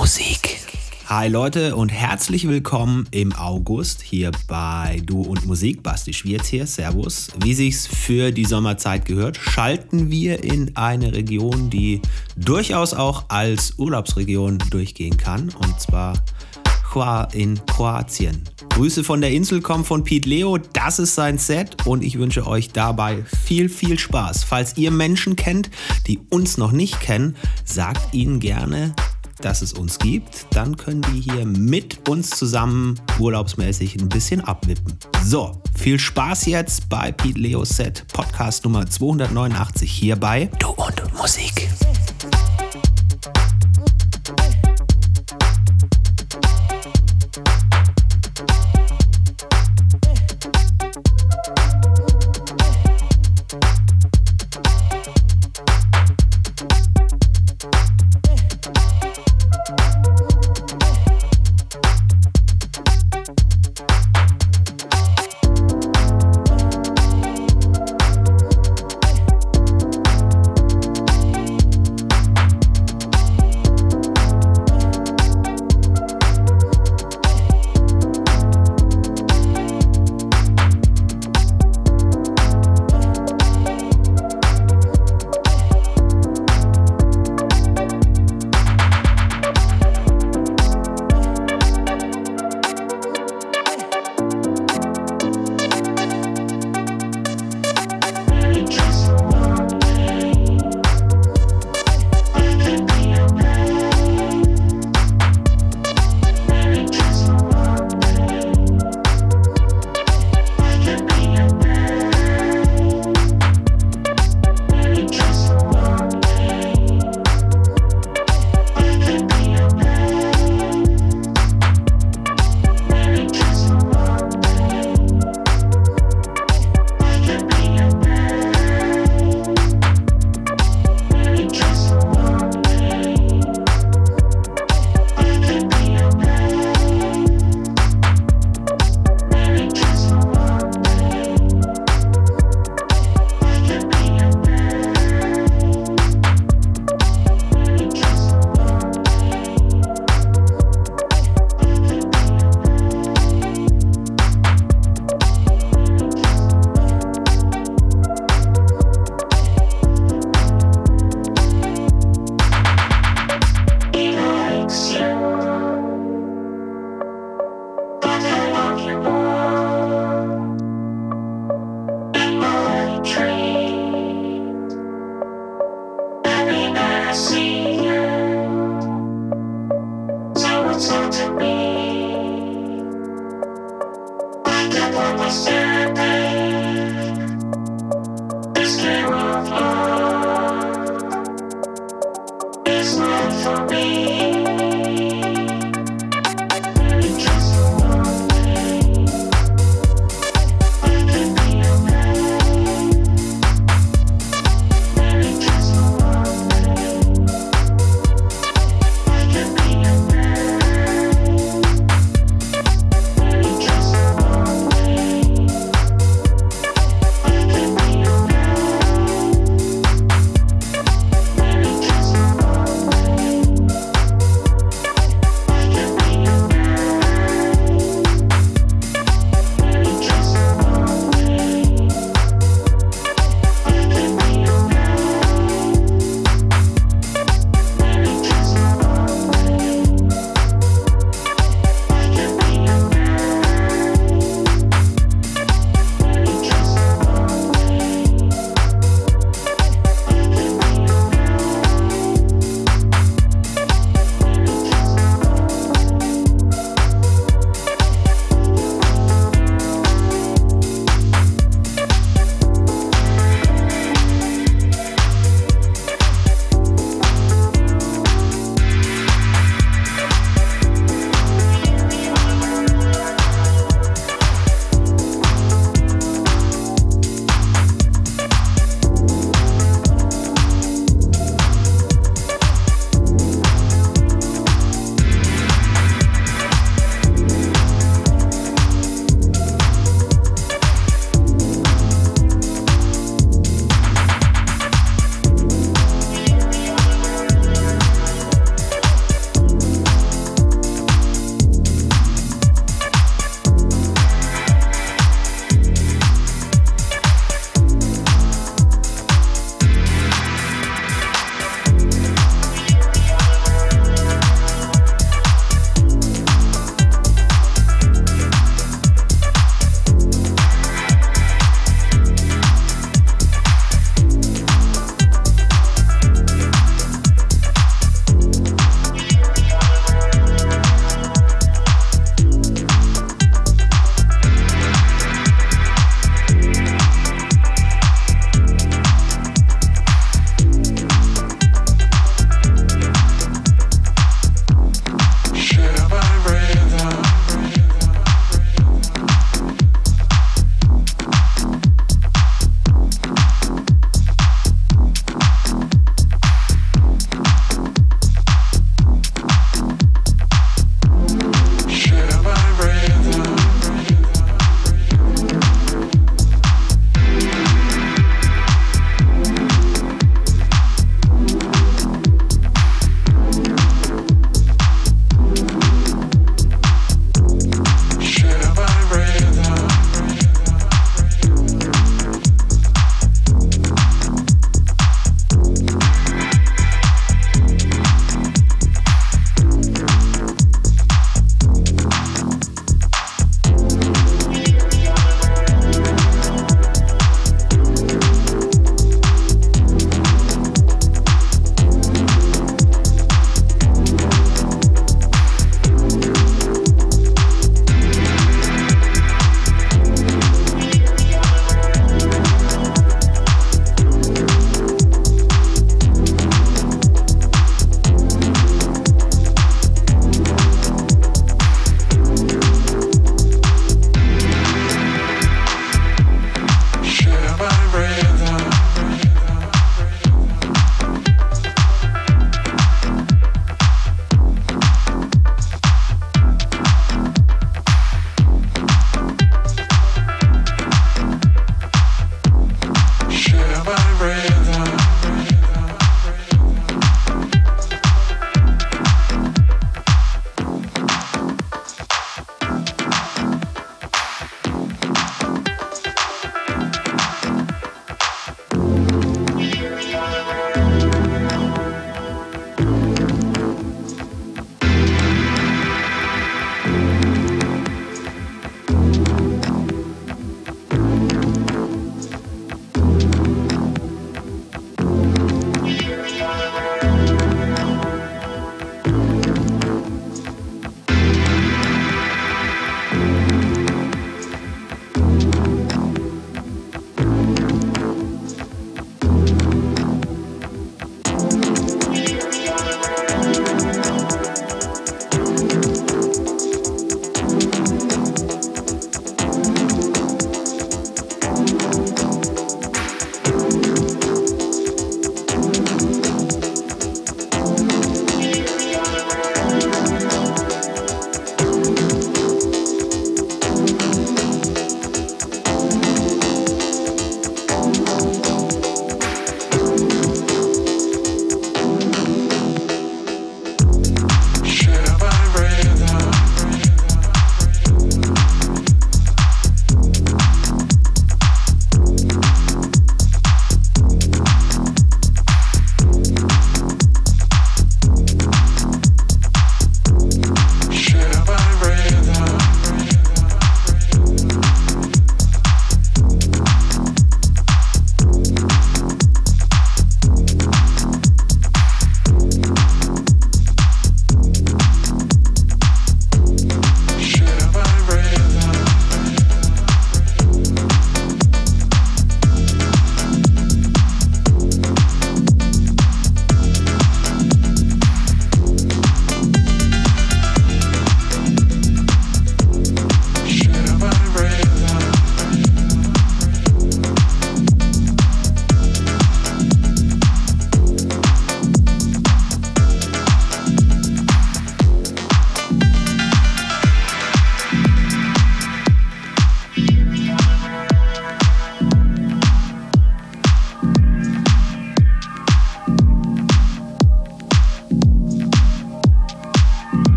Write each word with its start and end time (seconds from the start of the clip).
Musik. 0.00 0.56
Hi 1.08 1.28
Leute 1.28 1.76
und 1.76 1.90
herzlich 1.90 2.48
willkommen 2.48 3.06
im 3.10 3.34
August 3.34 4.00
hier 4.00 4.30
bei 4.48 5.02
Du 5.04 5.20
und 5.20 5.44
Musik. 5.44 5.82
Basti 5.82 6.14
Schwierz 6.14 6.46
hier, 6.46 6.66
Servus. 6.66 7.28
Wie 7.44 7.52
sich's 7.52 7.86
für 7.86 8.32
die 8.32 8.46
Sommerzeit 8.46 9.04
gehört, 9.04 9.36
schalten 9.36 10.10
wir 10.10 10.42
in 10.42 10.74
eine 10.74 11.12
Region, 11.12 11.68
die 11.68 12.00
durchaus 12.34 12.94
auch 12.94 13.26
als 13.28 13.74
Urlaubsregion 13.76 14.56
durchgehen 14.70 15.18
kann. 15.18 15.50
Und 15.50 15.78
zwar 15.78 16.14
in 17.34 17.60
Kroatien. 17.66 18.42
Grüße 18.70 19.04
von 19.04 19.20
der 19.20 19.30
Insel 19.30 19.60
kommen 19.60 19.84
von 19.84 20.02
Pete 20.02 20.28
Leo. 20.28 20.58
Das 20.58 20.98
ist 20.98 21.14
sein 21.14 21.38
Set 21.38 21.86
und 21.86 22.02
ich 22.02 22.18
wünsche 22.18 22.46
euch 22.46 22.70
dabei 22.70 23.22
viel, 23.44 23.68
viel 23.68 23.98
Spaß. 23.98 24.44
Falls 24.44 24.76
ihr 24.76 24.90
Menschen 24.90 25.36
kennt, 25.36 25.70
die 26.06 26.18
uns 26.30 26.56
noch 26.56 26.72
nicht 26.72 27.00
kennen, 27.00 27.36
sagt 27.64 28.12
ihnen 28.12 28.40
gerne, 28.40 28.94
dass 29.44 29.62
es 29.62 29.72
uns 29.72 29.98
gibt. 29.98 30.46
Dann 30.52 30.76
können 30.76 31.02
die 31.12 31.20
hier 31.20 31.46
mit 31.46 32.08
uns 32.08 32.30
zusammen 32.30 33.00
urlaubsmäßig 33.18 33.96
ein 34.00 34.08
bisschen 34.08 34.40
abwippen. 34.40 34.98
So, 35.24 35.60
viel 35.76 35.98
Spaß 35.98 36.46
jetzt 36.46 36.88
bei 36.88 37.12
Pete 37.12 37.38
Leo 37.38 37.64
Set 37.64 38.06
Podcast 38.12 38.64
Nummer 38.64 38.86
289 38.86 39.90
hierbei. 39.90 40.50
Du 40.58 40.68
und 40.70 41.14
Musik. 41.14 41.68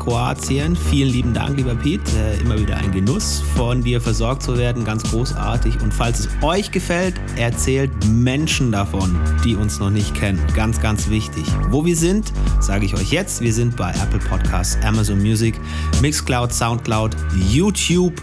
Kroatien. 0.00 0.74
Vielen 0.74 1.10
lieben 1.10 1.34
Dank, 1.34 1.56
lieber 1.56 1.76
Piet. 1.76 2.00
Äh, 2.16 2.40
immer 2.40 2.58
wieder 2.58 2.76
ein 2.76 2.90
Genuss, 2.90 3.42
von 3.54 3.82
dir 3.82 4.00
versorgt 4.00 4.42
zu 4.42 4.58
werden. 4.58 4.84
Ganz 4.84 5.04
großartig. 5.04 5.80
Und 5.82 5.94
falls 5.94 6.20
es 6.20 6.28
euch 6.42 6.72
gefällt, 6.72 7.14
erzählt 7.36 7.90
Menschen 8.08 8.72
davon, 8.72 9.16
die 9.44 9.54
uns 9.54 9.78
noch 9.78 9.90
nicht 9.90 10.14
kennen. 10.14 10.40
Ganz, 10.56 10.80
ganz 10.80 11.10
wichtig. 11.10 11.44
Wo 11.68 11.84
wir 11.84 11.96
sind, 11.96 12.32
sage 12.60 12.86
ich 12.86 12.94
euch 12.94 13.12
jetzt. 13.12 13.42
Wir 13.42 13.52
sind 13.52 13.76
bei 13.76 13.90
Apple 13.90 14.20
Podcasts, 14.28 14.78
Amazon 14.84 15.18
Music, 15.18 15.60
Mixcloud, 16.00 16.52
Soundcloud, 16.52 17.14
YouTube, 17.50 18.14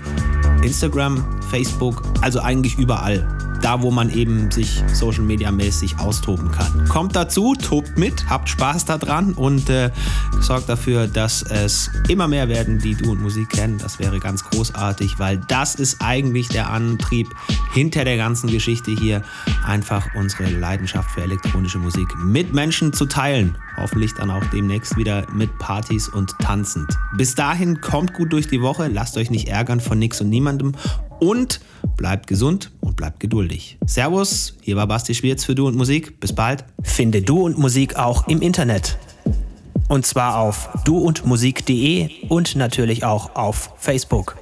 Instagram, 0.63 1.23
Facebook, 1.51 2.01
also 2.21 2.39
eigentlich 2.39 2.77
überall 2.77 3.36
da 3.61 3.81
wo 3.81 3.91
man 3.91 4.09
eben 4.09 4.51
sich 4.51 4.83
Social 4.93 5.23
Media 5.23 5.51
mäßig 5.51 5.99
austoben 5.99 6.51
kann. 6.51 6.87
Kommt 6.87 7.15
dazu, 7.15 7.53
tobt 7.55 7.97
mit, 7.97 8.29
habt 8.29 8.49
Spaß 8.49 8.85
daran 8.85 9.33
und 9.33 9.69
äh, 9.69 9.91
sorgt 10.39 10.69
dafür, 10.69 11.07
dass 11.07 11.41
es 11.43 11.89
immer 12.07 12.27
mehr 12.27 12.49
werden, 12.49 12.79
die 12.79 12.95
Du 12.95 13.11
und 13.11 13.21
Musik 13.21 13.49
kennen. 13.49 13.77
Das 13.77 13.99
wäre 13.99 14.19
ganz 14.19 14.43
großartig, 14.43 15.19
weil 15.19 15.37
das 15.47 15.75
ist 15.75 16.01
eigentlich 16.01 16.49
der 16.49 16.69
Antrieb 16.69 17.27
hinter 17.73 18.05
der 18.05 18.17
ganzen 18.17 18.49
Geschichte 18.49 18.91
hier, 18.91 19.23
einfach 19.65 20.07
unsere 20.15 20.49
Leidenschaft 20.49 21.11
für 21.11 21.21
elektronische 21.21 21.77
Musik 21.79 22.07
mit 22.23 22.53
Menschen 22.53 22.93
zu 22.93 23.05
teilen. 23.05 23.57
Hoffentlich 23.77 24.13
dann 24.15 24.31
auch 24.31 24.43
demnächst 24.51 24.97
wieder 24.97 25.25
mit 25.31 25.55
Partys 25.59 26.09
und 26.09 26.33
tanzend. 26.39 26.87
Bis 27.15 27.35
dahin 27.35 27.79
kommt 27.81 28.13
gut 28.13 28.33
durch 28.33 28.47
die 28.47 28.61
Woche, 28.61 28.87
lasst 28.87 29.17
euch 29.17 29.29
nicht 29.29 29.47
ärgern 29.47 29.79
von 29.79 29.99
nix 29.99 30.19
und 30.21 30.29
niemandem 30.29 30.73
und 31.19 31.59
bleibt 31.95 32.27
gesund 32.27 32.71
und 32.81 32.95
bleibt 32.95 33.19
geduldig. 33.19 33.77
Servus, 33.85 34.55
hier 34.61 34.75
war 34.75 34.87
Basti 34.87 35.13
Schwierz 35.15 35.43
für 35.43 35.55
Du 35.55 35.67
und 35.67 35.75
Musik. 35.75 36.19
Bis 36.19 36.33
bald. 36.33 36.63
Finde 36.83 37.21
Du 37.21 37.41
und 37.41 37.57
Musik 37.57 37.95
auch 37.97 38.27
im 38.27 38.41
Internet. 38.41 38.97
Und 39.89 40.05
zwar 40.05 40.39
auf 40.39 40.69
duundmusik.de 40.85 42.27
und 42.29 42.55
natürlich 42.55 43.05
auch 43.05 43.35
auf 43.35 43.71
Facebook. 43.77 44.37